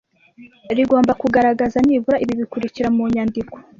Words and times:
rigomba 0.77 1.11
kugaragaza 1.21 1.77
nibura 1.87 2.17
ibi 2.23 2.33
bikurikira 2.41 2.87
mu 2.95 3.03
nyandiko 3.13 3.55